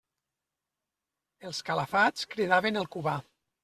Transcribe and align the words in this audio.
Els 1.51 1.61
calafats 1.71 2.29
cridaven 2.35 2.85
el 2.85 2.95
Cubà. 2.95 3.21